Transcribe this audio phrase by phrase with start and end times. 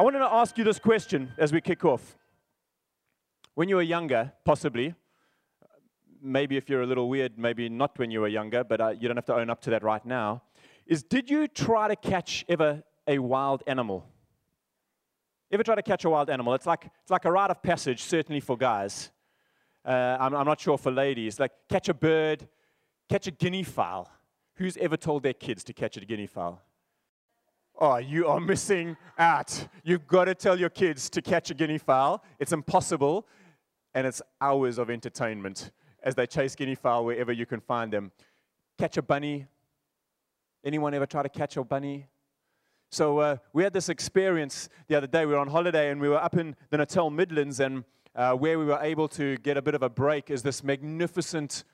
[0.00, 2.16] I wanted to ask you this question as we kick off.
[3.52, 4.94] When you were younger, possibly,
[6.22, 9.08] maybe if you're a little weird, maybe not when you were younger, but uh, you
[9.08, 10.40] don't have to own up to that right now,
[10.86, 14.06] is did you try to catch ever a wild animal?
[15.52, 16.54] Ever try to catch a wild animal?
[16.54, 19.10] It's like, it's like a rite of passage, certainly for guys.
[19.84, 21.38] Uh, I'm, I'm not sure for ladies.
[21.38, 22.48] Like, catch a bird,
[23.10, 24.10] catch a guinea fowl.
[24.54, 26.62] Who's ever told their kids to catch a guinea fowl?
[27.82, 29.66] Oh, you are missing out.
[29.84, 32.22] You've got to tell your kids to catch a guinea fowl.
[32.38, 33.26] It's impossible,
[33.94, 35.70] and it's hours of entertainment
[36.02, 38.12] as they chase guinea fowl wherever you can find them.
[38.78, 39.46] Catch a bunny.
[40.62, 42.06] Anyone ever try to catch a bunny?
[42.90, 45.24] So uh, we had this experience the other day.
[45.24, 48.58] We were on holiday and we were up in the Natal Midlands, and uh, where
[48.58, 51.64] we were able to get a bit of a break is this magnificent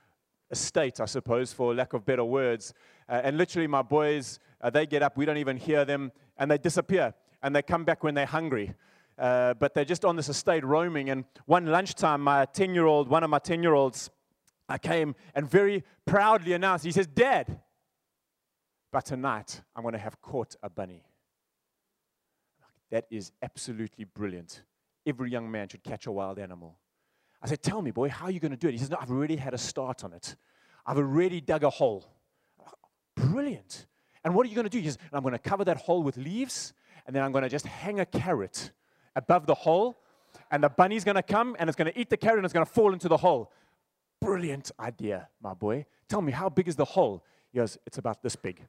[0.52, 2.74] estate, I suppose, for lack of better words.
[3.08, 6.50] Uh, and literally, my boys, uh, they get up, we don't even hear them, and
[6.50, 7.14] they disappear.
[7.42, 8.74] And they come back when they're hungry.
[9.18, 11.10] Uh, but they're just on this estate roaming.
[11.10, 14.10] And one lunchtime, my 10 year old, one of my 10 year olds,
[14.68, 17.60] I came and very proudly announced, he says, Dad,
[18.92, 21.04] but tonight I'm going to have caught a bunny.
[22.90, 24.62] That is absolutely brilliant.
[25.06, 26.76] Every young man should catch a wild animal.
[27.42, 28.72] I said, Tell me, boy, how are you going to do it?
[28.72, 30.36] He says, No, I've already had a start on it.
[30.84, 32.04] I've already dug a hole.
[33.16, 33.86] Brilliant.
[34.26, 34.82] And what are you going to do?
[34.82, 36.72] Says, I'm going to cover that hole with leaves,
[37.06, 38.72] and then I'm going to just hang a carrot
[39.14, 40.00] above the hole,
[40.50, 42.52] and the bunny's going to come and it's going to eat the carrot and it's
[42.52, 43.52] going to fall into the hole.
[44.20, 45.86] Brilliant idea, my boy.
[46.08, 47.24] Tell me, how big is the hole?
[47.52, 48.66] He goes, It's about this big.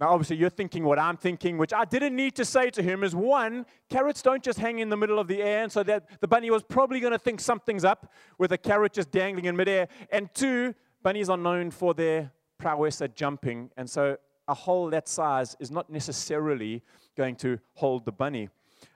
[0.00, 3.04] Now, obviously, you're thinking what I'm thinking, which I didn't need to say to him
[3.04, 6.20] is one, carrots don't just hang in the middle of the air, and so that
[6.20, 9.54] the bunny was probably going to think something's up with a carrot just dangling in
[9.54, 9.86] midair.
[10.10, 14.16] And two, bunnies are known for their prowess at jumping, and so
[14.48, 16.82] a hole that size is not necessarily
[17.16, 18.48] going to hold the bunny.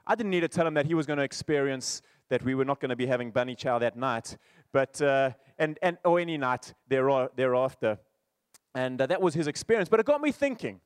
[0.07, 2.65] I didn't need to tell him that he was going to experience that we were
[2.65, 4.37] not going to be having bunny chow that night,
[4.73, 7.99] but uh, and and or any night thereafter,
[8.75, 9.89] and uh, that was his experience.
[9.89, 10.81] But it got me thinking.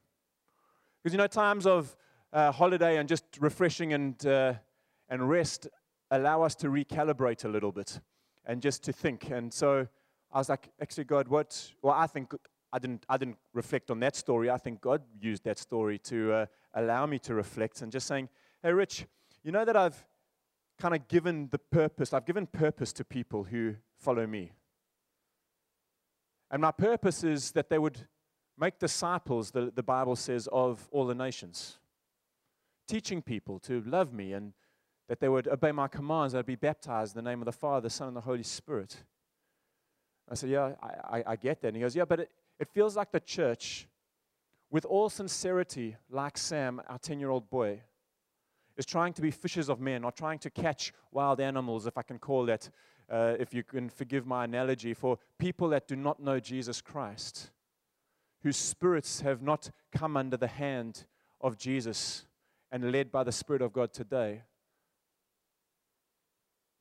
[1.03, 1.95] Because you know, times of
[2.33, 4.55] uh, holiday and just refreshing and, uh,
[5.11, 5.69] and rest
[6.11, 8.01] allow us to recalibrate a little bit
[8.47, 9.31] and just to think.
[9.31, 9.87] And so
[10.33, 11.73] I was like, actually, God, what?
[11.83, 12.33] Well, I think
[12.75, 14.51] I didn't, I didn't reflect on that story.
[14.51, 18.29] I think God used that story to uh, allow me to reflect and just saying,
[18.63, 19.07] hey, Rich,
[19.43, 20.07] you know that I've
[20.79, 24.53] kind of given the purpose, I've given purpose to people who follow me.
[26.51, 28.07] And my purpose is that they would
[28.57, 31.79] Make disciples, the, the Bible says, of all the nations.
[32.87, 34.53] Teaching people to love me and
[35.09, 37.83] that they would obey my commands, they'd be baptized in the name of the Father,
[37.83, 38.97] the Son, and the Holy Spirit.
[40.31, 41.69] I said, Yeah, I, I, I get that.
[41.69, 43.87] And he goes, Yeah, but it, it feels like the church,
[44.71, 47.83] with all sincerity, like Sam, our 10 year old boy,
[48.77, 52.03] is trying to be fishers of men or trying to catch wild animals, if I
[52.03, 52.69] can call that,
[53.11, 57.51] uh, if you can forgive my analogy, for people that do not know Jesus Christ
[58.45, 61.07] whose spirits have not come under the hand
[61.41, 62.27] of Jesus
[62.71, 64.43] and led by the Spirit of God today.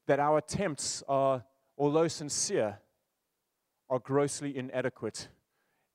[0.08, 1.46] That our attempts are,
[1.78, 2.80] although sincere,
[3.90, 5.30] are grossly inadequate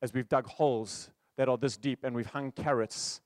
[0.01, 3.21] as we've dug holes that are this deep and we've hung carrots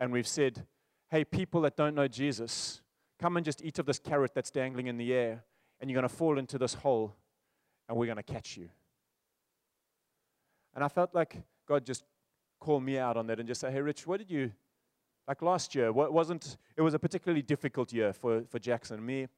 [0.00, 0.66] and we've said,
[1.10, 2.82] hey, people that don't know Jesus,
[3.20, 5.44] come and just eat of this carrot that's dangling in the air
[5.80, 7.14] and you're going to fall into this hole
[7.88, 8.68] and we're going to catch you.
[10.74, 12.04] And I felt like God just
[12.60, 14.52] called me out on that and just say, hey, Rich, what did you,
[15.28, 19.06] like last year, what wasn't, it was a particularly difficult year for, for Jackson and
[19.06, 19.28] me.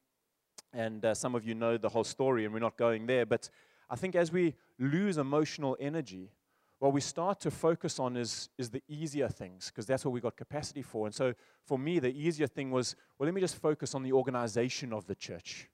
[0.73, 3.27] And uh, some of you know the whole story, and we're not going there.
[3.27, 3.51] But
[3.89, 6.31] I think as we lose emotional energy,
[6.79, 10.21] what we start to focus on is, is the easier things, because that's what we
[10.21, 11.07] got capacity for.
[11.07, 11.33] And so
[11.65, 15.07] for me, the easier thing was, well, let me just focus on the organization of
[15.07, 15.69] the church,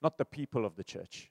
[0.00, 1.30] not the people of the church.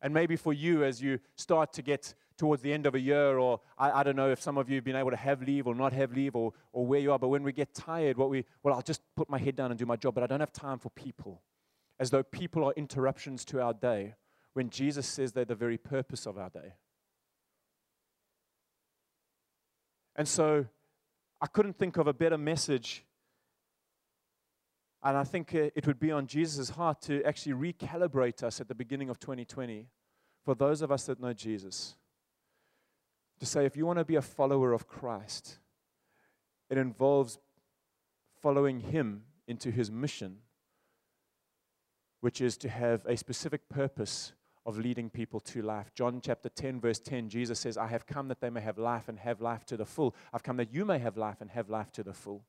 [0.00, 3.38] And maybe for you, as you start to get towards the end of a year,
[3.38, 5.68] or I, I, don't know if some of you have been able to have leave
[5.68, 8.30] or not have leave or, or where you are, but when we get tired, what
[8.30, 10.40] we, well, I'll just put my head down and do my job, but I don't
[10.40, 11.40] have time for people.
[12.00, 14.14] As though people are interruptions to our day,
[14.54, 16.74] when Jesus says they're the very purpose of our day.
[20.16, 20.66] And so
[21.40, 23.04] I couldn't think of a better message
[25.04, 28.74] and I think it would be on Jesus' heart to actually recalibrate us at the
[28.74, 29.88] beginning of 2020
[30.44, 31.96] for those of us that know Jesus.
[33.40, 35.58] To say, if you want to be a follower of Christ,
[36.70, 37.38] it involves
[38.40, 40.38] following Him into His mission,
[42.20, 44.34] which is to have a specific purpose
[44.64, 45.92] of leading people to life.
[45.94, 49.08] John chapter 10, verse 10, Jesus says, I have come that they may have life
[49.08, 50.14] and have life to the full.
[50.32, 52.44] I've come that you may have life and have life to the full.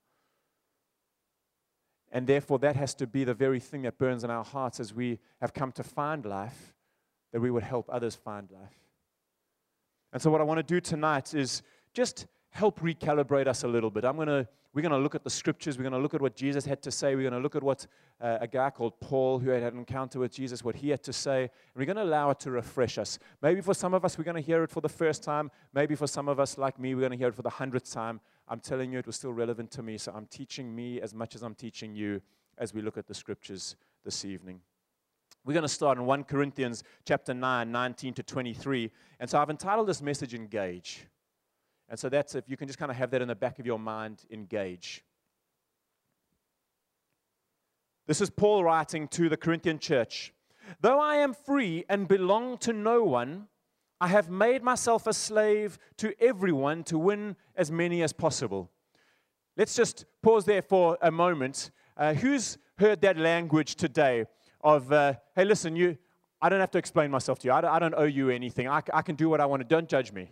[2.12, 4.94] And therefore, that has to be the very thing that burns in our hearts as
[4.94, 6.76] we have come to find life,
[7.32, 8.78] that we would help others find life.
[10.12, 11.64] And so, what I want to do tonight is
[11.96, 14.06] just help recalibrate us a little bit.
[14.06, 15.78] I'm to we're going to look at the scriptures.
[15.78, 17.14] We're going to look at what Jesus had to say.
[17.14, 17.86] We're going to look at what
[18.20, 21.14] uh, a guy called Paul, who had an encounter with Jesus, what he had to
[21.14, 21.42] say.
[21.42, 23.20] And we're going to allow it to refresh us.
[23.44, 25.52] Maybe for some of us, we're going to hear it for the first time.
[25.74, 27.92] Maybe for some of us, like me, we're going to hear it for the hundredth
[27.92, 28.20] time.
[28.48, 30.00] I'm telling you, it was still relevant to me.
[30.00, 32.20] So I'm teaching me as much as I'm teaching you
[32.58, 34.60] as we look at the scriptures this evening.
[35.46, 38.90] We're going to start in 1 Corinthians chapter 9, 19 to 23.
[39.20, 41.06] And so I've entitled this message Engage.
[41.90, 43.66] And so that's if you can just kind of have that in the back of
[43.66, 45.04] your mind, engage.
[48.06, 50.34] This is Paul writing to the Corinthian church.
[50.82, 53.48] Though I am free and belong to no one,
[54.02, 58.70] I have made myself a slave to everyone to win as many as possible.
[59.56, 61.72] Let's just pause there for a moment.
[61.96, 64.26] Uh, who's heard that language today
[64.62, 65.98] of, uh, hey, listen, you,
[66.42, 67.54] I don't have to explain myself to you.
[67.54, 68.68] I don't, I don't owe you anything.
[68.68, 69.68] I, I can do what I want to.
[69.68, 70.32] Don't judge me.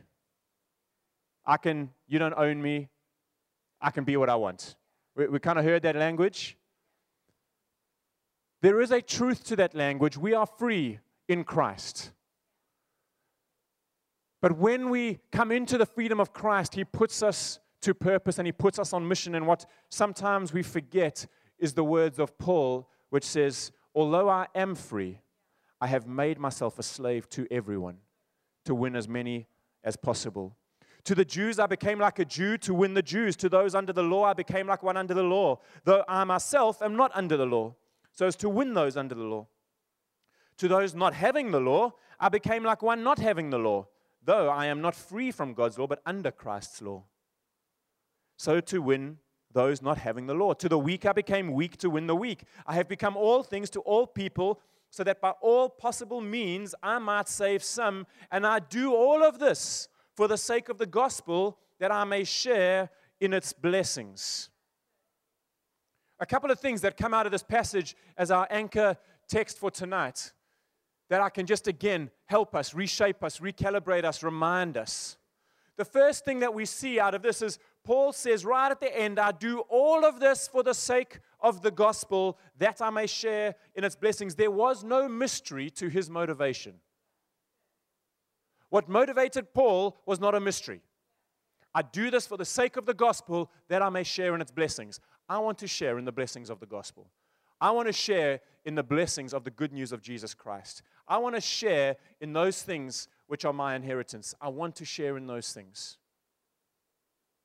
[1.46, 2.90] I can, you don't own me.
[3.82, 4.76] I can be what I want.
[5.16, 6.58] We, we kind of heard that language.
[8.62, 10.18] There is a truth to that language.
[10.18, 12.12] We are free in Christ.
[14.42, 18.48] But when we come into the freedom of Christ, He puts us to purpose and
[18.48, 19.36] He puts us on mission.
[19.36, 21.26] And what sometimes we forget
[21.58, 25.20] is the words of Paul, which says, Although I am free,
[25.80, 27.98] I have made myself a slave to everyone
[28.66, 29.48] to win as many
[29.84, 30.56] as possible.
[31.06, 33.36] To the Jews, I became like a Jew to win the Jews.
[33.38, 36.82] To those under the law, I became like one under the law, though I myself
[36.82, 37.76] am not under the law,
[38.12, 39.48] so as to win those under the law.
[40.58, 43.88] To those not having the law, I became like one not having the law,
[44.24, 47.04] though I am not free from God's law, but under Christ's law.
[48.38, 49.18] So to win
[49.54, 50.54] those not having the law.
[50.54, 52.44] To the weak, I became weak to win the weak.
[52.66, 54.60] I have become all things to all people,
[54.90, 58.06] so that by all possible means I might save some.
[58.32, 59.88] And I do all of this
[60.22, 64.52] for the sake of the gospel, that I may share in its blessings.
[66.20, 68.98] A couple of things that come out of this passage as our anchor
[69.28, 70.32] text for tonight
[71.10, 75.18] that I can just again help us, reshape us, recalibrate us, remind us.
[75.78, 78.96] The first thing that we see out of this is Paul says right at the
[78.96, 83.08] end, I do all of this for the sake of the gospel that I may
[83.08, 84.36] share in its blessings.
[84.36, 86.76] There was no mystery to his motivation.
[88.72, 90.82] What motivated Paul was not a mystery.
[91.76, 94.50] I do this for the sake of the gospel that I may share in its
[94.50, 95.02] blessings.
[95.28, 97.10] I want to share in the blessings of the gospel.
[97.60, 100.84] I want to share in the blessings of the good news of Jesus Christ.
[101.06, 104.34] I want to share in those things which are my inheritance.
[104.40, 105.98] I want to share in those things.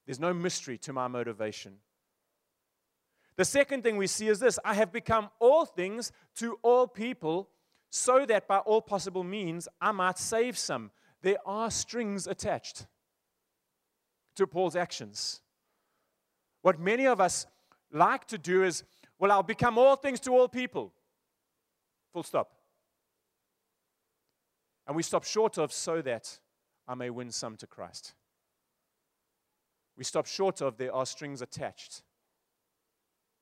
[0.06, 1.78] There's no mystery to my motivation.
[3.36, 7.50] The second thing we see is this I have become all things to all people
[7.90, 10.92] so that by all possible means I might save some
[11.26, 12.86] there are strings attached
[14.36, 15.40] to Paul's actions.
[16.62, 17.48] What many of us
[17.90, 18.84] like to do is,
[19.18, 20.92] well, I'll become all things to all people.
[22.12, 22.52] Full stop.
[24.86, 26.38] And we stop short of so that
[26.86, 28.14] I may win some to Christ.
[29.98, 32.04] We stop short of there are strings attached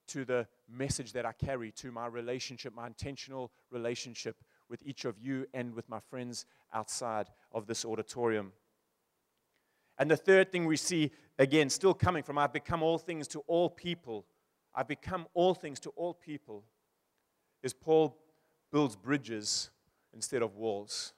[0.08, 4.36] to the message that I carry, to my relationship, my intentional relationship
[4.68, 8.52] with each of you and with my friends outside of this auditorium.
[9.99, 13.40] And the third thing we see, again, still coming from I've become all things to
[13.47, 14.26] all people.
[14.75, 16.64] I've become all things to all people,
[17.62, 18.16] is Paul
[18.73, 19.71] builds bridges
[20.12, 21.12] instead of walls.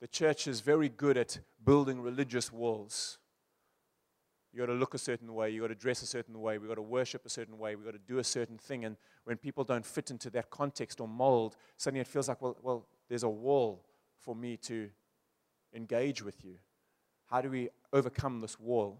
[0.00, 3.18] The church is very good at building religious walls.
[4.56, 6.66] You got to look a certain way, you got to dress a certain way, we
[6.66, 8.86] got to worship a certain way, we got to do a certain thing.
[8.86, 12.56] And when people don't fit into that context or mold, suddenly it feels like, well,
[12.62, 13.84] well, there's a wall
[14.18, 14.88] for me to
[15.74, 16.54] engage with you.
[17.26, 18.98] How do we overcome this wall?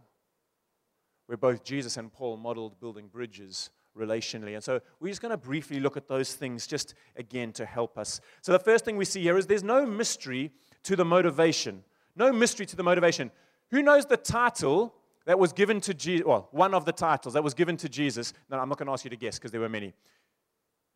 [1.24, 4.56] Where both Jesus and Paul modeled building bridges relationally.
[4.56, 7.96] And so we're just going to briefly look at those things just again to help
[7.96, 8.20] us.
[8.42, 10.50] So the first thing we see here is there's no mystery
[10.82, 11.82] to the motivation.
[12.14, 13.30] No mystery to the motivation.
[13.70, 14.92] Who knows the title
[15.26, 16.26] that was given to Jesus?
[16.26, 18.32] Well, one of the titles that was given to Jesus.
[18.50, 19.92] No, I'm not going to ask you to guess because there were many.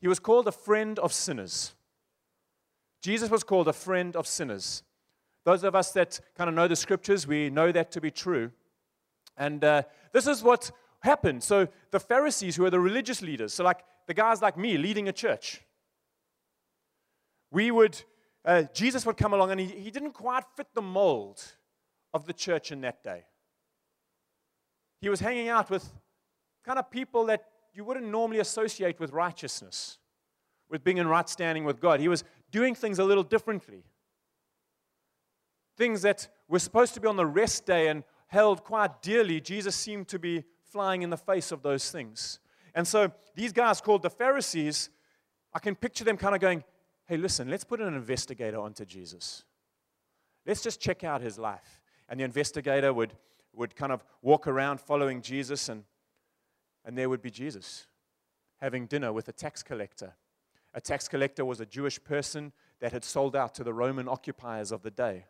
[0.00, 1.74] He was called a friend of sinners.
[3.02, 4.82] Jesus was called a friend of sinners.
[5.44, 8.50] Those of us that kind of know the scriptures, we know that to be true.
[9.36, 9.82] And uh,
[10.12, 10.70] this is what
[11.00, 11.42] happened.
[11.42, 15.08] So the Pharisees, who are the religious leaders, so like the guys like me leading
[15.08, 15.62] a church,
[17.50, 18.00] we would
[18.44, 21.42] uh, Jesus would come along and he, he didn't quite fit the mold
[22.14, 23.24] of the church in that day.
[25.00, 25.88] He was hanging out with
[26.64, 29.98] kind of people that you wouldn't normally associate with righteousness,
[30.68, 32.00] with being in right standing with God.
[32.00, 33.84] He was doing things a little differently.
[35.76, 39.74] Things that were supposed to be on the rest day and held quite dearly, Jesus
[39.74, 42.38] seemed to be flying in the face of those things.
[42.74, 44.90] And so these guys called the Pharisees,
[45.52, 46.62] I can picture them kind of going,
[47.06, 49.44] hey, listen, let's put an investigator onto Jesus.
[50.46, 51.80] Let's just check out his life.
[52.08, 53.14] And the investigator would,
[53.54, 55.84] would kind of walk around following Jesus, and,
[56.84, 57.86] and there would be Jesus
[58.60, 60.14] having dinner with a tax collector.
[60.74, 64.70] A tax collector was a Jewish person that had sold out to the Roman occupiers
[64.70, 65.26] of the day,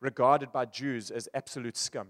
[0.00, 2.08] regarded by Jews as absolute scum.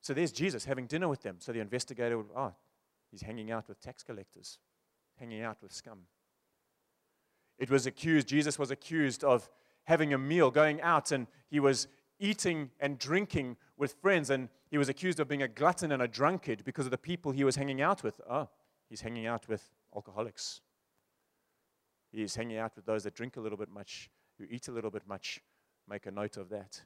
[0.00, 1.36] So there's Jesus having dinner with them.
[1.40, 2.54] So the investigator would, oh,
[3.10, 4.58] he's hanging out with tax collectors,
[5.18, 5.98] hanging out with scum.
[7.58, 9.50] It was accused, Jesus was accused of
[9.84, 14.78] having a meal, going out, and he was eating and drinking with friends, and he
[14.78, 17.56] was accused of being a glutton and a drunkard because of the people he was
[17.56, 18.20] hanging out with.
[18.28, 18.48] Oh,
[18.88, 19.62] he's hanging out with
[19.94, 20.60] alcoholics.
[22.12, 24.90] He's hanging out with those that drink a little bit much, who eat a little
[24.90, 25.40] bit much.
[25.88, 26.82] Make a note of that.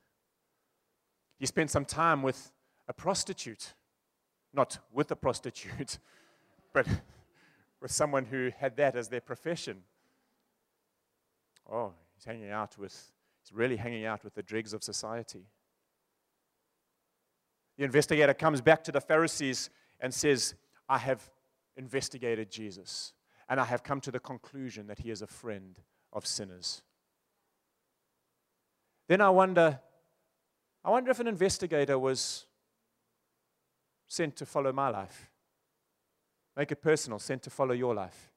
[1.39, 2.53] He spent some time with
[2.89, 3.75] a prostitute,
[4.53, 5.99] not with a prostitute,
[6.73, 6.87] but
[7.81, 9.83] with someone who had that as their profession.
[11.71, 13.13] Oh, he's hanging out with,
[13.51, 15.47] he's really hanging out with the dregs of society.
[17.77, 20.55] The investigator comes back to the Pharisees and says,
[20.89, 21.31] I have
[21.77, 23.13] investigated Jesus,
[23.49, 25.79] and I have come to the conclusion that he is a friend
[26.13, 26.83] of sinners.
[29.09, 29.81] Then I wonder,
[30.85, 32.47] I wonder if an investigator was
[34.09, 35.31] sent to follow my life.
[36.57, 38.31] Make it personal, sent to follow your life.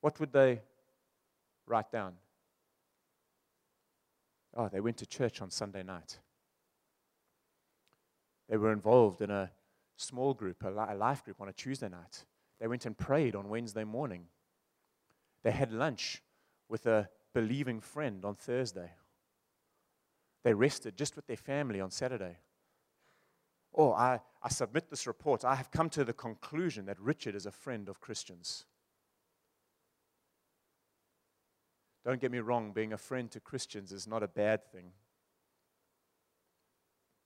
[0.00, 0.60] What would they
[1.66, 2.14] write down?
[4.56, 6.18] Oh, they went to church on Sunday night.
[8.48, 9.50] They were involved in a
[9.96, 12.24] small group, a life group on a Tuesday night.
[12.58, 14.26] They went and prayed on Wednesday morning.
[15.42, 16.22] They had lunch
[16.68, 18.92] with a believing friend on Thursday.
[20.42, 22.38] They rested just with their family on Saturday.
[23.74, 25.44] Oh, I, I submit this report.
[25.44, 28.64] I have come to the conclusion that Richard is a friend of Christians.
[32.06, 34.92] Don't get me wrong, being a friend to Christians is not a bad thing.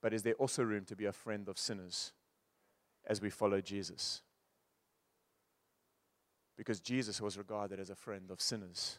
[0.01, 2.13] But is there also room to be a friend of sinners
[3.07, 4.23] as we follow Jesus?
[6.57, 8.99] Because Jesus was regarded as a friend of sinners.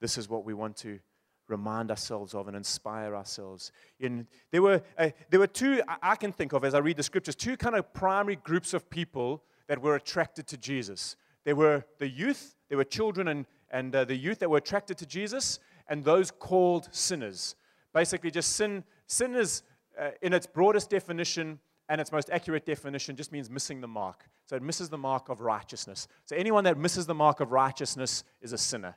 [0.00, 0.98] This is what we want to
[1.46, 3.70] remind ourselves of and inspire ourselves.
[4.00, 7.04] In, there, were, uh, there were two, I can think of as I read the
[7.04, 11.14] scriptures, two kind of primary groups of people that were attracted to Jesus.
[11.44, 14.98] There were the youth, there were children and, and uh, the youth that were attracted
[14.98, 17.56] to Jesus, and those called sinners.
[17.92, 19.62] Basically, just sin, sinners
[19.98, 24.28] uh, in its broadest definition and its most accurate definition just means missing the mark.
[24.46, 26.08] So it misses the mark of righteousness.
[26.24, 28.96] So anyone that misses the mark of righteousness is a sinner.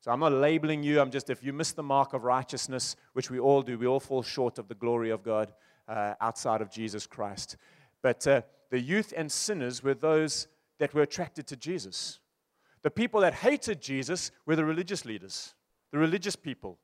[0.00, 1.00] So I'm not labeling you.
[1.00, 4.00] I'm just, if you miss the mark of righteousness, which we all do, we all
[4.00, 5.52] fall short of the glory of God
[5.88, 7.56] uh, outside of Jesus Christ.
[8.02, 12.20] But uh, the youth and sinners were those that were attracted to Jesus.
[12.82, 15.54] The people that hated Jesus were the religious leaders,
[15.92, 16.78] the religious people,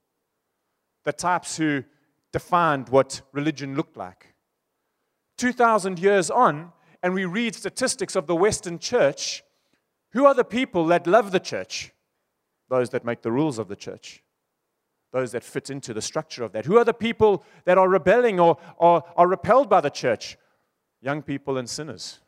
[1.04, 1.84] the types who
[2.32, 4.34] defined what religion looked like.
[5.38, 6.72] 2,000 years on,
[7.02, 9.42] and we read statistics of the Western church,
[10.12, 11.92] who are the people that love the church?
[12.68, 14.22] Those that make the rules of the church,
[15.12, 16.64] those that fit into the structure of that.
[16.64, 20.38] Who are the people that are rebelling or, or are repelled by the church?
[21.00, 22.20] Young people and sinners.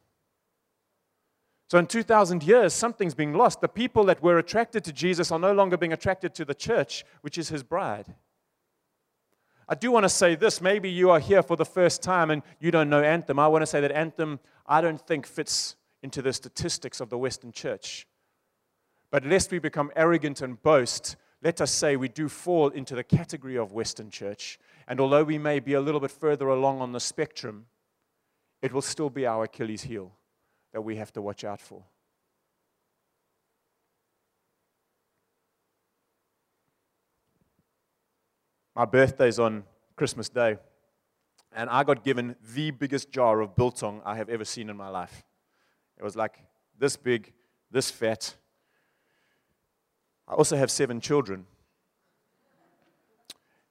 [1.68, 3.60] So in 2,000 years, something's being lost.
[3.60, 7.04] The people that were attracted to Jesus are no longer being attracted to the church,
[7.22, 8.14] which is his bride.
[9.66, 10.60] I do want to say this.
[10.60, 13.38] Maybe you are here for the first time and you don't know Anthem.
[13.38, 17.16] I want to say that Anthem, I don't think, fits into the statistics of the
[17.16, 18.06] Western church.
[19.10, 23.04] But lest we become arrogant and boast, let us say we do fall into the
[23.04, 24.58] category of Western church.
[24.86, 27.66] And although we may be a little bit further along on the spectrum,
[28.60, 30.12] it will still be our Achilles heel
[30.74, 31.84] that we have to watch out for.
[38.74, 39.62] My birthday's on
[39.94, 40.56] Christmas Day,
[41.54, 44.88] and I got given the biggest jar of biltong I have ever seen in my
[44.88, 45.22] life.
[45.96, 46.42] It was like
[46.76, 47.32] this big,
[47.70, 48.34] this fat.
[50.26, 51.46] I also have seven children.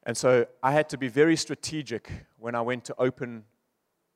[0.03, 3.43] And so I had to be very strategic when I went to open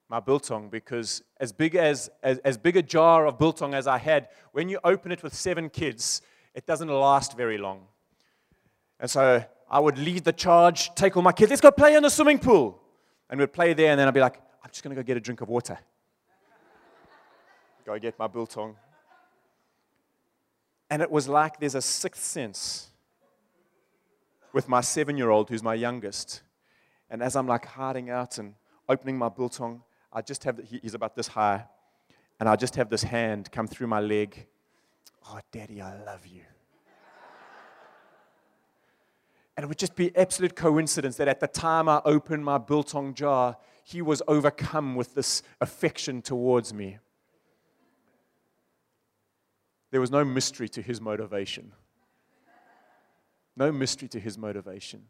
[0.09, 3.97] my biltong because as big as, as, as big a jar of biltong as I
[3.97, 6.21] had, when you open it with seven kids,
[6.53, 7.87] it doesn't last very long.
[8.99, 12.03] And so I would lead the charge, take all my kids, let's go play in
[12.03, 12.81] the swimming pool.
[13.29, 15.17] And we'd play there, and then I'd be like, I'm just going to go get
[15.17, 15.77] a drink of water.
[17.85, 18.77] go get my biltong.
[20.89, 22.87] And it was like there's a sixth sense
[24.53, 26.41] with my seven year old, who's my youngest.
[27.09, 28.55] And as I'm like hiding out and
[28.87, 29.83] opening my biltong,
[30.17, 31.63] I just have, he's about this high,
[32.39, 34.47] and I just have this hand come through my leg.
[35.29, 36.41] Oh, Daddy, I love you.
[39.55, 43.13] And it would just be absolute coincidence that at the time I opened my biltong
[43.13, 46.97] jar, he was overcome with this affection towards me.
[49.91, 51.73] There was no mystery to his motivation.
[53.55, 55.03] No mystery to his motivation.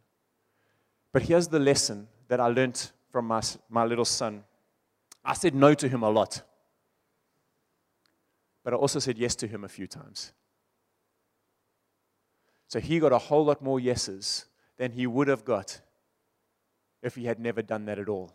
[1.14, 4.44] But here's the lesson that I learned from my, my little son.
[5.28, 6.42] I said no to him a lot,
[8.64, 10.32] but I also said yes to him a few times.
[12.70, 14.46] So he got a whole lot more yeses
[14.78, 15.82] than he would have got
[17.04, 18.32] if he had never done that at all.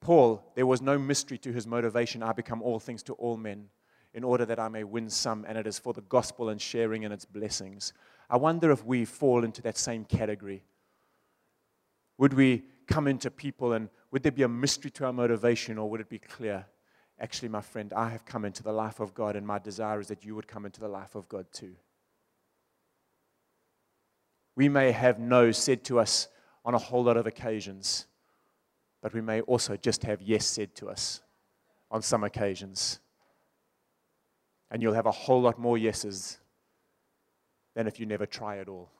[0.00, 2.24] Paul, there was no mystery to his motivation.
[2.24, 3.68] I become all things to all men
[4.12, 7.04] in order that I may win some, and it is for the gospel and sharing
[7.04, 7.92] in its blessings.
[8.28, 10.64] I wonder if we fall into that same category.
[12.18, 15.88] Would we come into people and would there be a mystery to our motivation, or
[15.88, 16.66] would it be clear?
[17.18, 20.08] Actually, my friend, I have come into the life of God, and my desire is
[20.08, 21.76] that you would come into the life of God too.
[24.56, 26.28] We may have no said to us
[26.64, 28.06] on a whole lot of occasions,
[29.00, 31.20] but we may also just have yes said to us
[31.90, 32.98] on some occasions.
[34.70, 36.38] And you'll have a whole lot more yeses
[37.74, 38.90] than if you never try at all.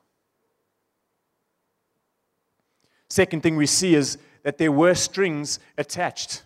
[3.11, 6.43] Second thing we see is that there were strings attached.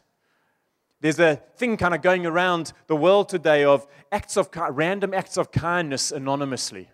[1.00, 5.38] There's a thing kind of going around the world today of acts of random acts
[5.38, 6.90] of kindness anonymously.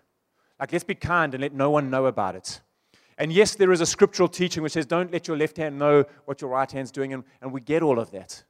[0.60, 2.60] Like, let's be kind and let no one know about it.
[3.16, 6.04] And yes, there is a scriptural teaching which says, don't let your left hand know
[6.26, 8.44] what your right hand's doing, and, and we get all of that.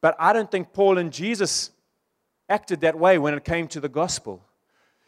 [0.00, 1.70] But I don't think Paul and Jesus
[2.48, 4.42] acted that way when it came to the gospel.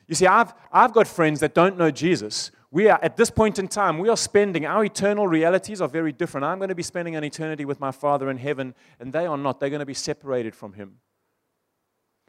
[0.08, 2.50] You see, I've, I've got friends that don't know Jesus.
[2.74, 6.10] We are, at this point in time, we are spending, our eternal realities are very
[6.10, 6.44] different.
[6.44, 9.36] I'm going to be spending an eternity with my Father in heaven, and they are
[9.36, 9.60] not.
[9.60, 10.96] They're going to be separated from Him.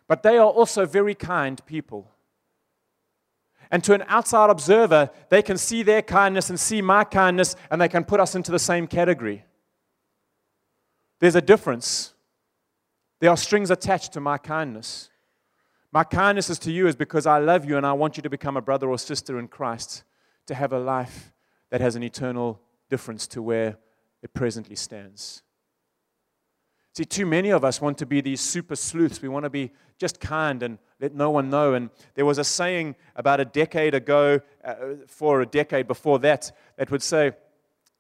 [0.08, 2.12] But they are also very kind people.
[3.72, 7.82] And to an outside observer, they can see their kindness and see my kindness, and
[7.82, 9.46] they can put us into the same category.
[11.22, 12.14] There's a difference.
[13.20, 15.10] There are strings attached to my kindness.
[15.92, 18.30] My kindness is to you is because I love you and I want you to
[18.30, 20.04] become a brother or sister in Christ,
[20.48, 21.34] to have a life
[21.72, 23.78] that has an eternal difference to where
[24.22, 25.44] it presently stands.
[26.94, 29.22] See, too many of us want to be these super sleuths.
[29.22, 31.74] We want to be just kind and let no one know.
[31.74, 34.76] And there was a saying about a decade ago, uh,
[35.08, 37.34] for a decade before that, that would say,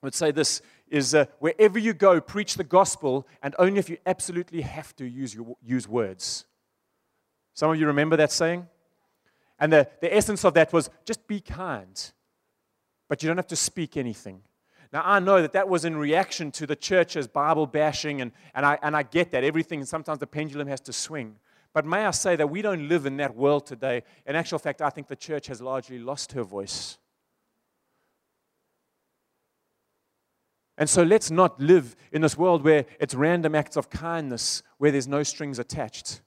[0.01, 3.97] would say this is uh, wherever you go, preach the gospel, and only if you
[4.05, 6.45] absolutely have to use, your, use words.
[7.53, 8.67] Some of you remember that saying?
[9.59, 12.11] And the, the essence of that was just be kind,
[13.07, 14.41] but you don't have to speak anything.
[14.93, 18.65] Now, I know that that was in reaction to the church's Bible bashing, and, and,
[18.65, 19.43] I, and I get that.
[19.43, 21.35] Everything, sometimes the pendulum has to swing.
[21.73, 24.03] But may I say that we don't live in that world today.
[24.25, 26.97] In actual fact, I think the church has largely lost her voice.
[30.77, 34.91] And so let's not live in this world where it's random acts of kindness, where
[34.91, 36.21] there's no strings attached.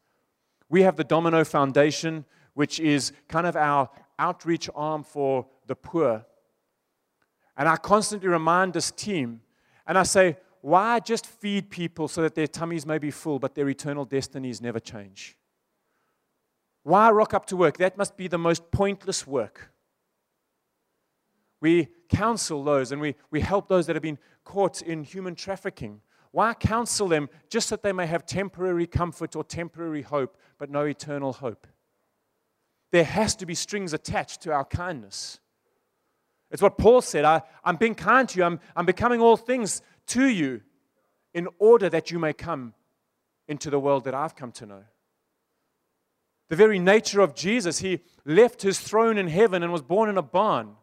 [0.69, 3.89] We have the Domino Foundation, which is kind of our
[4.19, 6.25] outreach arm for the poor.
[7.59, 9.41] And I constantly remind this team,
[9.85, 13.55] and I say, why just feed people so that their tummies may be full, but
[13.55, 15.37] their eternal destinies never change?
[16.85, 17.77] Why rock up to work?
[17.79, 19.73] That must be the most pointless work.
[21.61, 26.01] We counsel those and we, we help those that have been caught in human trafficking.
[26.31, 30.85] Why counsel them just that they may have temporary comfort or temporary hope, but no
[30.85, 31.67] eternal hope?
[32.93, 35.41] There has to be strings attached to our kindness.
[36.51, 39.83] It's what Paul said I, am being kind to you, I'm, I'm becoming all things
[40.09, 40.63] to you
[41.35, 42.75] in order that you may come
[43.47, 44.85] into the world that I've come to know.
[46.49, 50.17] The very nature of Jesus, he left his throne in heaven and was born in
[50.17, 50.77] a barn.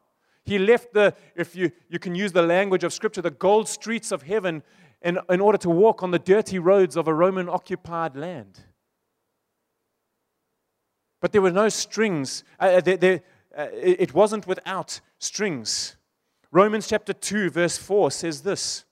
[0.43, 4.11] He left the, if you, you can use the language of Scripture, the gold streets
[4.11, 4.61] of heaven
[5.01, 8.59] in, in order to walk on the dirty roads of a Roman occupied land.
[11.19, 12.43] But there were no strings.
[12.59, 13.21] Uh, uh there, there,
[13.57, 15.97] uh, it wasn't without strings.
[16.51, 18.85] Romans chapter 2, verse 4 says this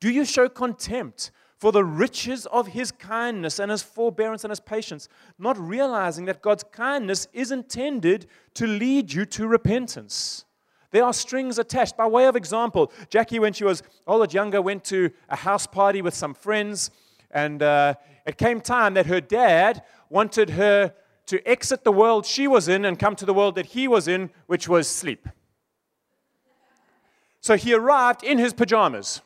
[0.00, 4.60] Do you show contempt for the riches of his kindness and his forbearance and his
[4.60, 5.08] patience,
[5.38, 10.44] not realizing that God's kindness is intended to lead you to repentance.
[10.90, 11.96] There are strings attached.
[11.96, 15.66] By way of example, Jackie, when she was a lot younger, went to a house
[15.66, 16.90] party with some friends,
[17.30, 17.94] and uh,
[18.26, 20.94] it came time that her dad wanted her
[21.26, 24.06] to exit the world she was in and come to the world that he was
[24.06, 25.28] in, which was sleep.
[27.40, 29.20] So he arrived in his pajamas.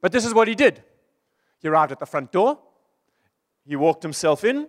[0.00, 0.82] But this is what he did
[1.60, 2.58] he arrived at the front door,
[3.64, 4.68] he walked himself in,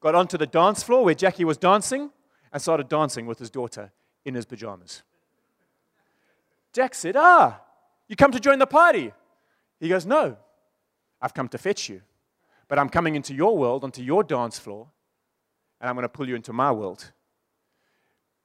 [0.00, 2.10] got onto the dance floor where Jackie was dancing,
[2.52, 3.92] and started dancing with his daughter
[4.24, 5.02] in his pajamas.
[6.72, 7.60] Jack said, Ah,
[8.08, 9.12] you come to join the party?
[9.78, 10.36] He goes, No,
[11.20, 12.02] I've come to fetch you.
[12.66, 14.88] But I'm coming into your world, onto your dance floor,
[15.80, 17.12] and I'm going to pull you into my world.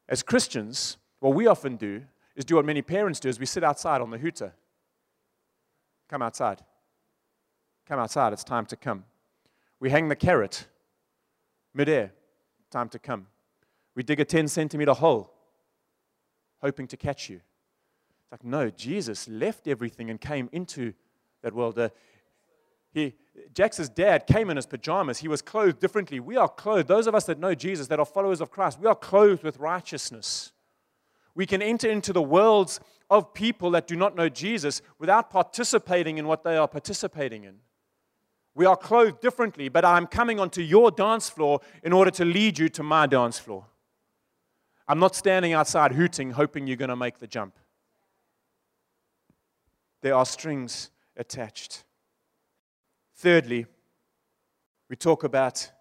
[0.07, 2.03] As Christians, what we often do
[2.35, 4.53] is do what many parents do is we sit outside on the hooter.
[6.09, 6.61] Come outside.
[7.87, 8.33] Come outside.
[8.33, 9.05] It's time to come.
[9.79, 10.67] We hang the carrot
[11.73, 12.11] midair.
[12.71, 13.27] Time to come.
[13.95, 15.31] We dig a 10 centimeter hole,
[16.61, 17.37] hoping to catch you.
[18.21, 20.93] It's like, no, Jesus left everything and came into
[21.43, 21.77] that world.
[21.77, 21.89] Uh,
[22.93, 23.15] he,
[23.53, 25.19] Jax's dad came in his pajamas.
[25.19, 26.19] He was clothed differently.
[26.19, 26.87] We are clothed.
[26.87, 29.57] Those of us that know Jesus, that are followers of Christ, we are clothed with
[29.59, 30.51] righteousness.
[31.35, 32.79] We can enter into the worlds
[33.09, 37.55] of people that do not know Jesus without participating in what they are participating in.
[38.55, 42.59] We are clothed differently, but I'm coming onto your dance floor in order to lead
[42.59, 43.65] you to my dance floor.
[44.87, 47.57] I'm not standing outside hooting, hoping you're going to make the jump.
[50.01, 51.83] There are strings attached.
[53.23, 53.67] Thirdly,
[54.89, 55.71] we talk about,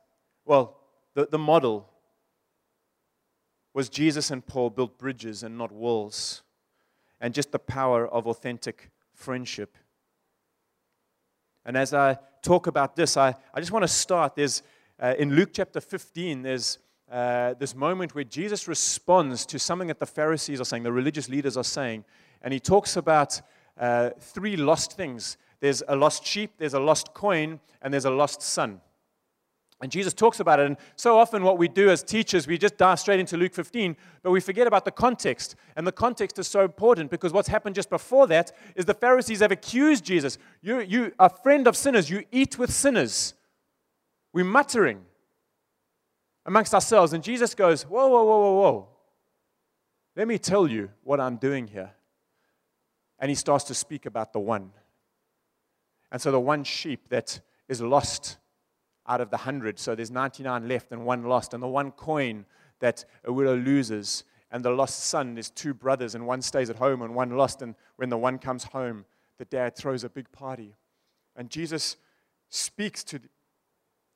[0.45, 0.79] well,
[1.15, 1.91] the, the model
[3.75, 6.45] was Jesus and Paul built bridges and not walls,
[7.21, 9.77] and just the power of authentic friendship.
[11.65, 14.37] And as I talk about this, I, I just want to start.
[14.37, 14.63] There's
[15.01, 16.79] uh, in Luke chapter 15, there's
[17.11, 21.29] uh, this moment where Jesus responds to something that the Pharisees are saying, the religious
[21.29, 22.05] leaders are saying,
[22.41, 23.43] and he talks about
[23.77, 28.11] uh, three lost things there's a lost sheep, there's a lost coin, and there's a
[28.11, 28.81] lost son.
[29.81, 30.67] And Jesus talks about it.
[30.67, 33.97] And so often, what we do as teachers, we just dive straight into Luke 15,
[34.25, 35.55] but we forget about the context.
[35.77, 39.39] And the context is so important because what's happened just before that is the Pharisees
[39.39, 40.37] have accused Jesus.
[40.63, 43.35] You, you are a friend of sinners, you eat with sinners.
[44.33, 45.01] We're muttering
[46.45, 47.13] amongst ourselves.
[47.13, 48.89] And Jesus goes, Whoa, whoa, whoa, whoa, whoa.
[50.17, 51.93] Let me tell you what I'm doing here.
[53.21, 54.73] And he starts to speak about the one.
[56.13, 58.37] And so the one sheep that is lost
[59.09, 59.79] out of the hundred.
[59.79, 61.55] So there's 99 left and one lost.
[61.55, 62.45] And the one coin
[62.79, 66.77] that a widow loses, and the lost son, there's two brothers, and one stays at
[66.77, 67.63] home and one lost.
[67.63, 69.07] And when the one comes home,
[69.39, 70.77] the dad throws a big party.
[71.35, 71.97] And Jesus
[72.51, 73.19] speaks to,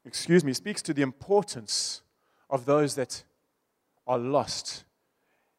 [0.04, 2.02] excuse me, speaks to the importance
[2.50, 3.24] of those that
[4.06, 4.85] are lost.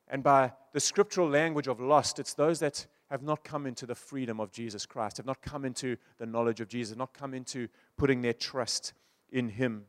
[0.08, 3.96] And by the scriptural language of lost, it's those that have not come into the
[3.96, 7.68] freedom of Jesus Christ, have not come into the knowledge of Jesus, not come into
[7.98, 8.94] putting their trust
[9.32, 9.86] in him.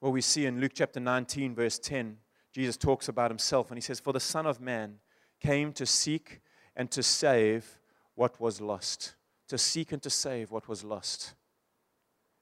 [0.00, 2.16] Well, we see in Luke chapter 19, verse 10,
[2.52, 4.96] Jesus talks about himself and he says, For the Son of Man
[5.40, 6.40] came to seek
[6.76, 7.78] and to save
[8.14, 9.14] what was lost.
[9.48, 11.34] To seek and to save what was lost.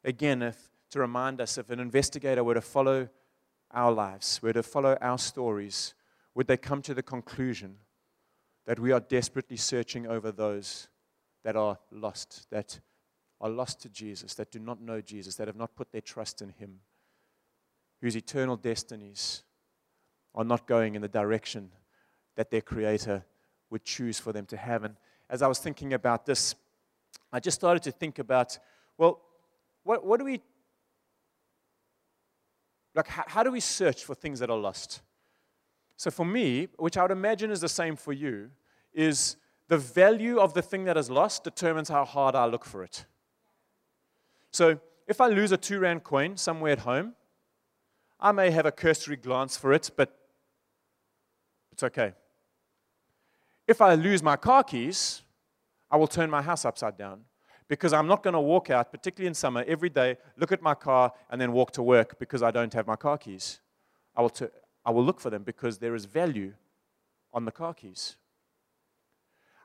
[0.04, 3.08] Again, if, to remind us if an investigator were to follow
[3.72, 5.94] our lives, were to follow our stories,
[6.34, 7.76] would they come to the conclusion
[8.68, 10.88] that we are desperately searching over those
[11.42, 12.78] that are lost, that
[13.40, 16.42] are lost to Jesus, that do not know Jesus, that have not put their trust
[16.42, 16.80] in Him,
[18.02, 19.42] whose eternal destinies
[20.34, 21.70] are not going in the direction
[22.36, 23.24] that their Creator
[23.70, 24.84] would choose for them to have.
[24.84, 24.96] And
[25.30, 26.54] as I was thinking about this,
[27.32, 28.58] I just started to think about
[28.98, 29.22] well,
[29.82, 30.42] what, what do we,
[32.94, 35.00] like, how, how do we search for things that are lost?
[35.98, 38.50] So for me, which I would imagine is the same for you,
[38.94, 42.84] is the value of the thing that is lost determines how hard I look for
[42.84, 43.04] it.
[44.52, 47.14] So if I lose a two rand coin somewhere at home,
[48.20, 50.16] I may have a cursory glance for it, but
[51.72, 52.12] it's okay.
[53.66, 55.22] If I lose my car keys,
[55.90, 57.22] I will turn my house upside down
[57.66, 60.74] because I'm not going to walk out, particularly in summer, every day, look at my
[60.74, 63.60] car, and then walk to work because I don't have my car keys.
[64.16, 64.46] I will, t-
[64.88, 66.54] I will look for them because there is value
[67.34, 68.16] on the car keys.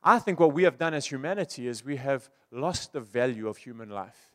[0.04, 3.56] I think what we have done as humanity is we have lost the value of
[3.56, 4.34] human life.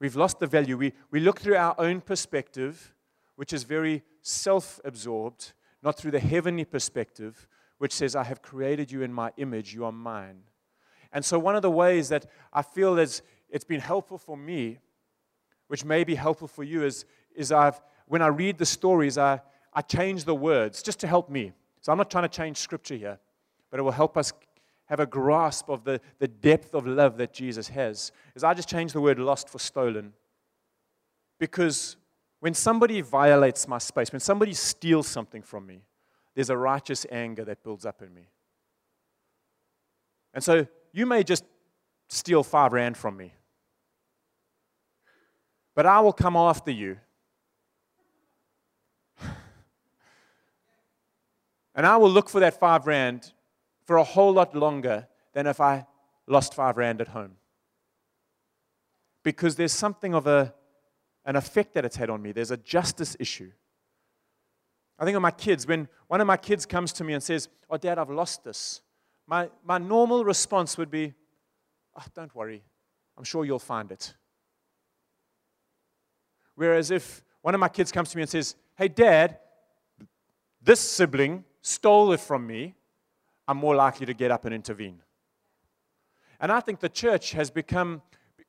[0.00, 0.78] We've lost the value.
[0.78, 2.94] We, we look through our own perspective,
[3.36, 8.90] which is very self absorbed, not through the heavenly perspective, which says, I have created
[8.90, 10.44] you in my image, you are mine.
[11.12, 14.78] And so, one of the ways that I feel is it's been helpful for me,
[15.68, 17.04] which may be helpful for you, is,
[17.36, 19.40] is I've, when I read the stories, I,
[19.72, 21.52] I change the words just to help me.
[21.80, 23.18] So, I'm not trying to change scripture here,
[23.70, 24.32] but it will help us
[24.86, 28.12] have a grasp of the, the depth of love that Jesus has.
[28.34, 30.12] Is I just change the word lost for stolen.
[31.38, 31.96] Because
[32.40, 35.82] when somebody violates my space, when somebody steals something from me,
[36.34, 38.28] there's a righteous anger that builds up in me.
[40.34, 41.44] And so you may just
[42.08, 43.32] steal five rand from me,
[45.74, 46.98] but I will come after you.
[51.74, 53.32] And I will look for that five rand
[53.84, 55.86] for a whole lot longer than if I
[56.26, 57.32] lost five rand at home.
[59.22, 60.54] Because there's something of a,
[61.24, 62.32] an effect that it's had on me.
[62.32, 63.52] There's a justice issue.
[64.98, 67.48] I think of my kids, when one of my kids comes to me and says,
[67.70, 68.82] Oh, Dad, I've lost this,
[69.26, 71.14] my, my normal response would be,
[71.96, 72.62] Oh, don't worry,
[73.16, 74.14] I'm sure you'll find it.
[76.54, 79.38] Whereas if one of my kids comes to me and says, Hey, Dad,
[80.60, 82.74] this sibling stole it from me,
[83.48, 85.00] I'm more likely to get up and intervene.
[86.40, 88.02] And I think the church has become,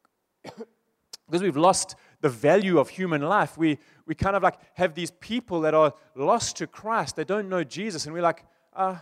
[0.44, 5.12] because we've lost the value of human life, we, we kind of like have these
[5.12, 8.44] people that are lost to Christ, they don't know Jesus, and we're like,
[8.76, 9.00] ah, uh,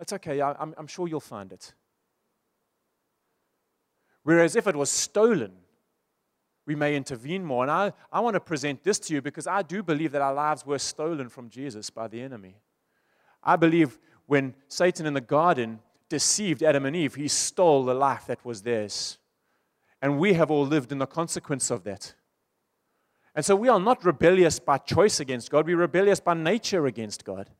[0.00, 1.72] it's okay, I, I'm, I'm sure you'll find it.
[4.24, 5.52] Whereas if it was stolen,
[6.66, 7.62] we may intervene more.
[7.62, 10.34] And I, I want to present this to you because I do believe that our
[10.34, 12.56] lives were stolen from Jesus by the enemy.
[13.44, 18.26] I believe when Satan in the garden deceived Adam and Eve, he stole the life
[18.26, 19.18] that was theirs.
[20.00, 22.14] And we have all lived in the consequence of that.
[23.34, 27.24] And so we are not rebellious by choice against God, we're rebellious by nature against
[27.24, 27.50] God.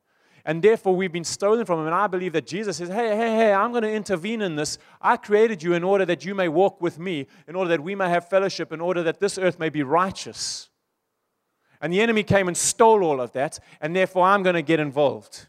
[0.47, 1.87] And therefore, we've been stolen from Him.
[1.87, 4.77] And I believe that Jesus says, Hey, hey, hey, I'm going to intervene in this.
[5.01, 7.95] I created you in order that you may walk with me, in order that we
[7.95, 10.69] may have fellowship, in order that this earth may be righteous.
[11.81, 14.79] And the enemy came and stole all of that, and therefore I'm going to get
[14.79, 15.47] involved.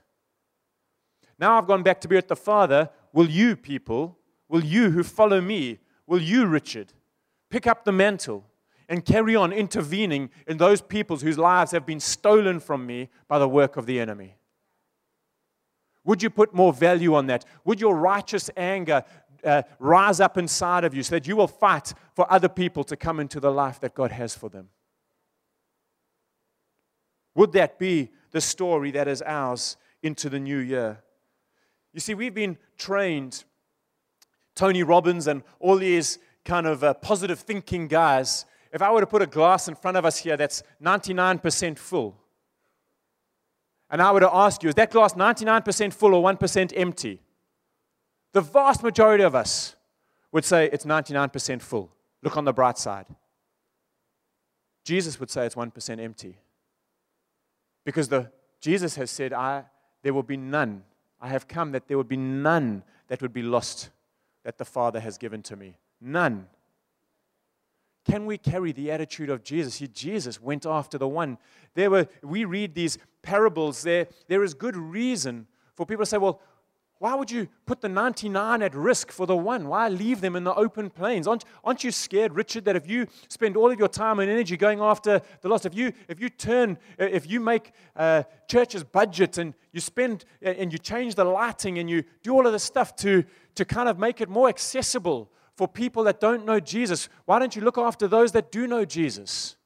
[1.38, 2.90] Now I've gone back to be with the Father.
[3.12, 4.18] Will you, people,
[4.48, 6.92] will you who follow me, will you, Richard,
[7.50, 8.44] pick up the mantle
[8.88, 13.38] and carry on intervening in those peoples whose lives have been stolen from me by
[13.38, 14.36] the work of the enemy?
[16.04, 17.44] Would you put more value on that?
[17.64, 19.02] Would your righteous anger
[19.44, 22.96] uh, rise up inside of you so that you will fight for other people to
[22.96, 24.68] come into the life that God has for them?
[27.34, 31.02] Would that be the story that is ours into the new year?
[31.96, 33.44] You see, we've been trained,
[34.54, 38.44] Tony Robbins and all these kind of uh, positive thinking guys.
[38.70, 42.20] If I were to put a glass in front of us here that's 99% full,
[43.88, 47.22] and I were to ask you, is that glass 99% full or 1% empty?
[48.34, 49.74] The vast majority of us
[50.32, 51.90] would say it's 99% full.
[52.22, 53.06] Look on the bright side.
[54.84, 56.36] Jesus would say it's 1% empty.
[57.86, 58.30] Because the,
[58.60, 59.64] Jesus has said, I,
[60.02, 60.82] there will be none
[61.20, 63.90] I have come that there would be none that would be lost
[64.44, 65.78] that the Father has given to me.
[66.00, 66.46] None.
[68.04, 69.74] Can we carry the attitude of Jesus?
[69.74, 71.38] See, Jesus went after the one.
[71.74, 76.18] There were, we read these parables, there, there is good reason for people to say,
[76.18, 76.40] well,
[76.98, 79.68] why would you put the 99 at risk for the one?
[79.68, 81.26] Why leave them in the open plains?
[81.26, 84.56] Aren't, aren't you scared, Richard, that if you spend all of your time and energy
[84.56, 89.36] going after the lost, if you, if you turn, if you make uh, churches budget
[89.36, 92.96] and you spend and you change the lighting and you do all of this stuff
[92.96, 93.24] to,
[93.56, 97.54] to kind of make it more accessible for people that don't know Jesus, why don't
[97.54, 99.56] you look after those that do know Jesus?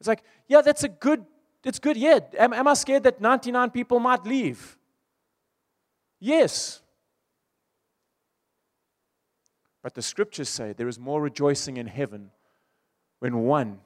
[0.00, 1.26] It's like, yeah, that's a good,
[1.64, 1.98] it's good.
[1.98, 2.20] Yeah.
[2.38, 4.77] Am, am I scared that 99 people might leave?
[6.20, 6.80] Yes.
[9.82, 12.30] But the scriptures say there is more rejoicing in heaven
[13.20, 13.80] when one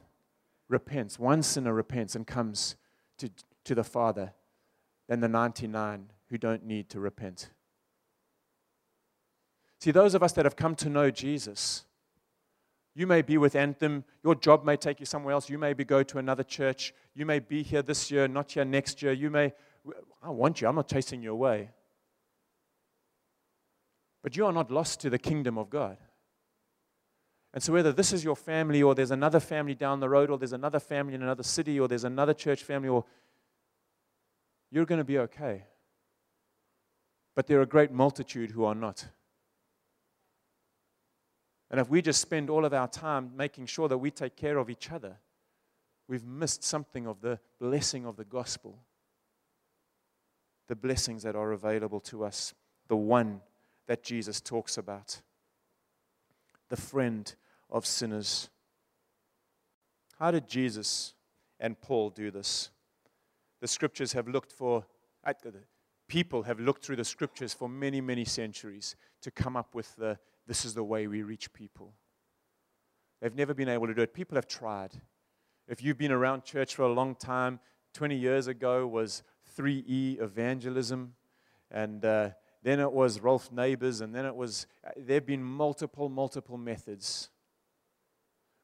[0.69, 2.77] repents, one sinner repents and comes
[3.19, 3.31] to,
[3.65, 4.33] to the Father
[5.09, 7.51] than the 99 who don't need to repent.
[9.81, 11.85] See, those of us that have come to know Jesus,
[12.95, 15.85] you may be with Anthem, your job may take you somewhere else, you may be
[15.85, 19.31] go to another church, you may be here this year, not here next year, you
[19.31, 19.53] may,
[20.23, 21.71] I want you, I'm not chasing you away.
[24.23, 25.99] But you are not lost to the kingdom of God.
[27.55, 30.39] And so, whether this is your family, or there's another family down the road, or
[30.39, 33.05] there's another family in another city, or there's another church family, or
[34.71, 35.65] you're going to be okay.
[37.35, 39.07] But there are a great multitude who are not.
[41.71, 44.59] And if we just spend all of our time making sure that we take care
[44.59, 45.17] of each other,
[46.07, 48.79] we've missed something of the blessing of the gospel.
[50.69, 52.55] The blessings that are available to us,
[52.89, 53.41] the one
[53.93, 55.21] that Jesus talks about.
[56.71, 57.35] the friend
[57.69, 58.49] of sinners.
[60.19, 61.13] How did Jesus
[61.61, 62.71] and Paul do this?
[63.61, 64.87] The scriptures have looked for,
[66.09, 70.19] people have looked through the scriptures for many, many centuries to come up with the
[70.47, 71.93] this is the way we reach people.
[73.21, 74.15] They've never been able to do it.
[74.15, 75.03] People have tried.
[75.69, 77.61] If you've been around church for a long time,
[77.93, 79.23] 20 years ago was
[79.59, 81.13] 3E evangelism,
[81.71, 82.31] and uh,
[82.63, 86.57] then it was Rolf Neighbors, and then it was, uh, there have been multiple, multiple
[86.57, 87.31] methods.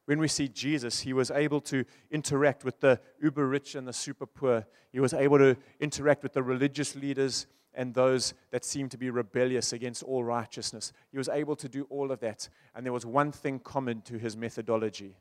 [0.05, 3.93] When we see Jesus, he was able to interact with the uber rich and the
[3.93, 4.65] super poor.
[4.91, 9.11] He was able to interact with the religious leaders and those that seemed to be
[9.11, 10.91] rebellious against all righteousness.
[11.11, 12.49] He was able to do all of that.
[12.73, 15.17] And there was one thing common to his methodology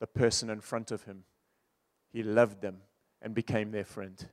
[0.00, 1.24] the person in front of him.
[2.10, 2.78] He loved them
[3.20, 4.28] and became their friend.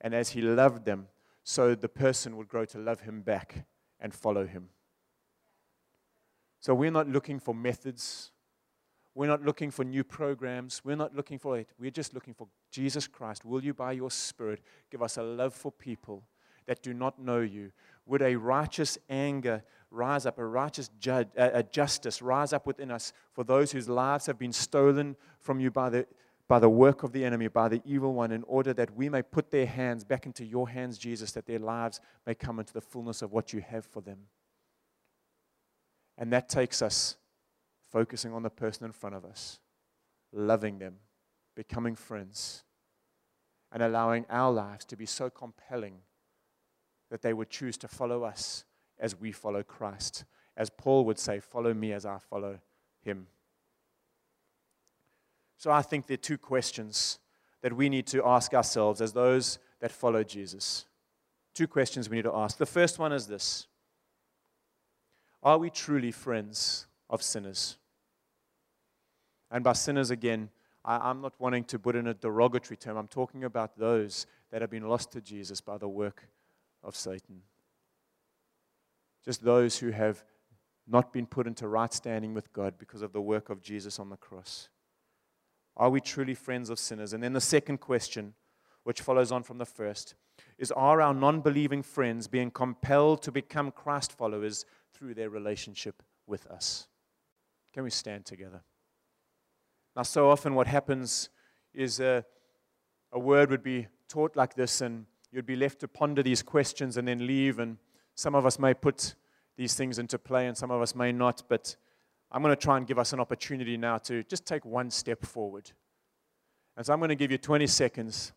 [0.00, 1.08] And as he loved them,
[1.48, 3.66] so the person would grow to love him back
[4.00, 4.68] and follow him.
[6.58, 8.32] So we're not looking for methods.
[9.14, 10.82] We're not looking for new programs.
[10.84, 11.68] We're not looking for it.
[11.78, 13.44] We're just looking for Jesus Christ.
[13.44, 16.24] Will you, by your Spirit, give us a love for people
[16.66, 17.70] that do not know you?
[18.06, 23.12] Would a righteous anger rise up, a righteous judge, a justice rise up within us
[23.32, 26.06] for those whose lives have been stolen from you by the,
[26.48, 29.22] by the work of the enemy, by the evil one, in order that we may
[29.22, 32.80] put their hands back into your hands, Jesus, that their lives may come into the
[32.80, 34.18] fullness of what you have for them?
[36.16, 37.16] And that takes us
[37.90, 39.58] focusing on the person in front of us,
[40.32, 40.96] loving them,
[41.56, 42.62] becoming friends,
[43.72, 45.98] and allowing our lives to be so compelling
[47.10, 48.64] that they would choose to follow us
[48.98, 50.24] as we follow Christ.
[50.56, 52.60] As Paul would say, Follow me as I follow
[53.02, 53.26] him.
[55.56, 57.18] So I think there are two questions
[57.62, 60.84] that we need to ask ourselves as those that follow Jesus.
[61.54, 62.58] Two questions we need to ask.
[62.58, 63.66] The first one is this
[65.42, 67.76] Are we truly friends of sinners?
[69.50, 70.50] And by sinners, again,
[70.84, 72.96] I, am not wanting to put in a derogatory term.
[72.96, 76.28] I'm talking about those that have been lost to Jesus by the work
[76.82, 77.42] of Satan.
[79.24, 80.24] Just those who have
[80.86, 84.08] not been put into right standing with God because of the work of Jesus on
[84.08, 84.68] the cross.
[85.76, 87.12] Are we truly friends of sinners?
[87.12, 88.34] And then the second question,
[88.84, 90.14] which follows on from the first,
[90.58, 96.02] is Are our non believing friends being compelled to become Christ followers through their relationship
[96.26, 96.88] with us?
[97.74, 98.62] Can we stand together?
[99.94, 101.28] Now, so often what happens
[101.74, 102.24] is a,
[103.12, 106.96] a word would be taught like this, and you'd be left to ponder these questions
[106.96, 107.58] and then leave.
[107.58, 107.76] And
[108.14, 109.14] some of us may put
[109.56, 111.42] these things into play, and some of us may not.
[111.48, 111.76] But
[112.36, 115.24] I'm going to try and give us an opportunity now to just take one step
[115.24, 115.70] forward.
[116.76, 118.32] And so I'm going to give you 20 seconds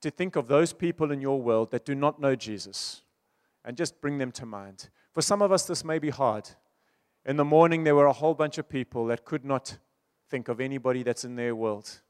[0.00, 3.02] to think of those people in your world that do not know Jesus
[3.64, 4.88] and just bring them to mind.
[5.12, 6.50] For some of us, this may be hard.
[7.24, 9.78] In the morning, there were a whole bunch of people that could not
[10.28, 12.00] think of anybody that's in their world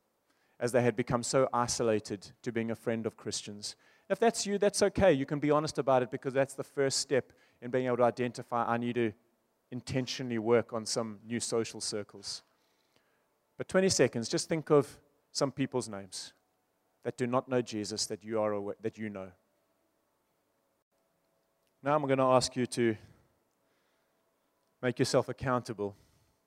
[0.59, 3.77] as they had become so isolated to being a friend of Christians.
[4.09, 5.13] If that's you, that's okay.
[5.13, 8.05] You can be honest about it because that's the first step in being able to
[8.05, 9.13] identify I need to
[9.71, 12.43] intentionally work on some new social circles.
[13.57, 14.99] But 20 seconds, just think of
[15.33, 16.33] some people's names
[17.05, 19.29] that do not know Jesus that you are aware, that you know.
[21.83, 22.97] Now I'm going to ask you to
[24.83, 25.95] make yourself accountable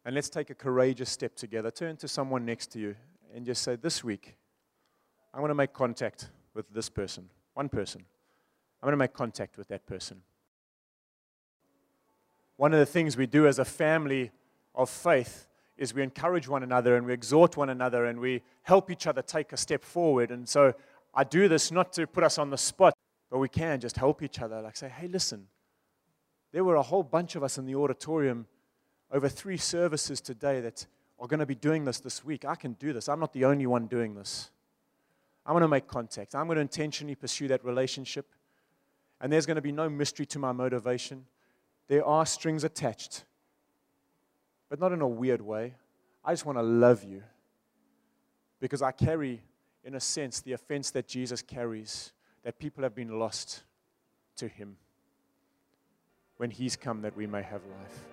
[0.04, 1.70] and let's take a courageous step together.
[1.70, 2.96] Turn to someone next to you
[3.36, 4.38] and just say, This week,
[5.34, 8.06] I want to make contact with this person, one person.
[8.82, 10.22] I'm going to make contact with that person.
[12.58, 14.32] One of the things we do as a family
[14.76, 18.90] of faith is we encourage one another and we exhort one another and we help
[18.90, 20.32] each other take a step forward.
[20.32, 20.74] And so
[21.14, 22.96] I do this not to put us on the spot,
[23.30, 24.60] but we can just help each other.
[24.62, 25.48] Like say, hey, listen,
[26.52, 28.48] there were a whole bunch of us in the auditorium
[29.12, 30.86] over three services today that
[31.20, 32.44] are going to be doing this this week.
[32.44, 33.08] I can do this.
[33.08, 34.50] I'm not the only one doing this.
[35.46, 36.36] I'm going to make contact.
[36.36, 38.28] I'm going to intentionally pursue that relationship.
[39.22, 41.26] And there's going to be no mystery to my motivation.
[41.88, 43.24] There are strings attached,
[44.70, 45.76] but not in a weird way.
[46.24, 47.24] I just want to love you
[48.60, 49.42] because I carry,
[49.84, 52.12] in a sense, the offense that Jesus carries
[52.44, 53.64] that people have been lost
[54.38, 54.78] to him
[56.38, 58.06] when he's come that we may have life.